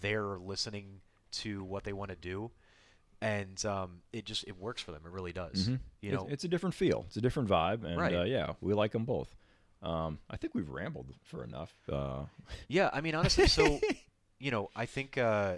there 0.01 0.39
listening 0.39 1.01
to 1.33 1.65
what 1.65 1.85
they 1.85 1.93
want 1.93 2.11
to 2.11 2.17
do 2.17 2.51
and 3.23 3.65
um, 3.65 4.01
it 4.13 4.25
just 4.25 4.45
it 4.49 4.59
works 4.59 4.83
for 4.83 4.91
them 4.93 5.01
it 5.07 5.13
really 5.13 5.33
does 5.33 5.69
Mhm. 5.69 5.79
you 6.01 6.09
It's- 6.11 6.13
know 6.21 6.29
it's, 6.31 6.45
a 6.45 6.49
different 6.49 6.75
feel. 6.75 7.05
It's 7.07 7.17
a 7.17 7.21
different 7.21 7.49
vibe, 7.49 7.85
and 7.85 7.97
Right. 8.01 8.15
uh, 8.15 8.25
yeah, 8.25 8.55
we 8.61 8.75
like 8.75 8.93
them 8.93 9.05
both. 9.05 9.35
Um, 9.83 10.19
I 10.29 10.37
think 10.37 10.55
we've 10.55 10.69
rambled 10.69 11.07
for 11.25 11.43
enough. 11.45 11.73
Uh, 11.91 12.25
yeah 12.69 12.91
i 12.93 13.01
mean 13.01 13.15
honestly 13.15 13.47
so 13.47 13.81
you 14.41 14.51
know 14.51 14.71
i 14.77 14.87
think 14.87 15.17
uh, 15.19 15.57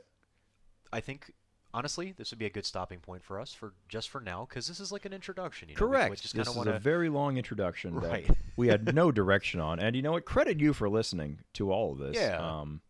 i 0.95 1.01
think 1.01 1.33
honestly, 1.77 2.13
this 2.17 2.31
would 2.31 2.39
be 2.39 2.47
a 2.47 2.51
good 2.51 2.65
stopping 2.65 3.01
point 3.01 3.21
for 3.25 3.41
us 3.41 3.53
for 3.53 3.73
just 3.89 4.09
for 4.09 4.21
now, 4.21 4.47
because 4.49 4.69
this 4.69 4.79
is 4.79 4.93
like 4.93 5.05
an 5.05 5.13
introduction. 5.13 5.69
You 5.69 5.75
know? 5.75 5.85
We- 5.87 5.91
Correct. 5.91 6.11
We 6.11 6.17
just 6.19 6.37
this 6.37 6.47
is 6.49 6.55
want 6.55 6.69
a 6.69 6.79
very 6.79 7.09
long 7.09 7.37
introduction 7.37 7.97
Right. 7.97 8.29
that 8.29 8.37
we 8.57 8.69
had 8.69 8.95
no 8.95 9.11
direction 9.11 9.59
on. 9.59 9.81
And 9.81 9.97
you 9.97 10.03
know 10.03 10.13
what? 10.13 10.25
Credit 10.25 10.61
you 10.61 10.73
for 10.73 10.89
listening 10.89 11.41
to 11.55 11.73
all 11.73 11.91
of 11.91 11.99
this. 11.99 12.15
Yeah. 12.15 12.39
Um, 12.39 12.81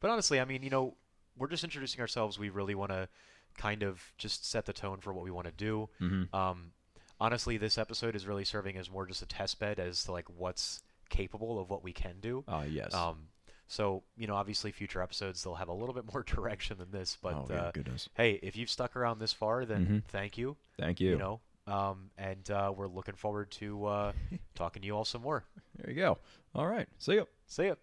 But 0.00 0.10
honestly, 0.10 0.38
I 0.40 0.44
mean, 0.44 0.62
you 0.62 0.68
know, 0.68 0.94
we're 1.38 1.48
just 1.48 1.64
introducing 1.64 2.02
ourselves. 2.02 2.38
We 2.38 2.50
really 2.50 2.74
want 2.74 2.90
to 2.92 3.08
kind 3.56 3.82
of 3.82 4.12
just 4.18 4.44
set 4.44 4.66
the 4.66 4.74
tone 4.74 4.98
for 5.00 5.14
what 5.14 5.24
we 5.24 5.30
want 5.30 5.46
to 5.46 5.52
do. 5.52 5.88
mhm. 5.98 6.34
Um, 6.34 6.72
honestly, 7.18 7.56
this 7.56 7.78
episode 7.78 8.14
is 8.14 8.26
really 8.26 8.44
serving 8.44 8.76
as 8.76 8.90
more 8.90 9.06
just 9.06 9.22
a 9.22 9.26
test 9.26 9.58
bed 9.58 9.78
as 9.80 10.04
to 10.04 10.12
like 10.12 10.28
what's 10.28 10.82
capable 11.08 11.58
of 11.58 11.70
what 11.70 11.82
we 11.82 11.94
can 11.94 12.16
do. 12.20 12.44
Ah, 12.46 12.64
yes. 12.64 12.92
Um, 12.92 13.28
so 13.72 14.02
you 14.18 14.26
know, 14.26 14.34
obviously, 14.34 14.70
future 14.70 15.00
episodes 15.00 15.42
they'll 15.42 15.54
have 15.54 15.68
a 15.68 15.72
little 15.72 15.94
bit 15.94 16.04
more 16.12 16.22
direction 16.22 16.76
than 16.78 16.90
this. 16.90 17.16
But 17.22 17.34
oh, 17.50 17.54
uh, 17.54 17.70
goodness. 17.72 18.08
hey, 18.14 18.38
if 18.42 18.54
you've 18.56 18.68
stuck 18.70 18.96
around 18.96 19.18
this 19.18 19.32
far, 19.32 19.64
then 19.64 19.86
Mhm. 19.86 20.04
thank 20.08 20.36
you. 20.36 20.56
Thank 20.78 21.00
you. 21.00 21.10
You 21.12 21.16
know, 21.18 21.40
um, 21.66 22.10
and 22.18 22.50
uh, 22.50 22.72
we're 22.76 22.86
looking 22.88 23.14
forward 23.14 23.50
to 23.52 23.86
uh, 23.86 24.12
talking 24.54 24.82
to 24.82 24.86
you 24.86 24.94
all 24.96 25.04
some 25.06 25.22
more. 25.22 25.44
There 25.78 25.90
you 25.90 25.96
go. 25.96 26.18
All 26.54 26.66
right. 26.66 26.86
See 26.98 27.14
you. 27.14 27.26
See 27.46 27.66
ya. 27.68 27.74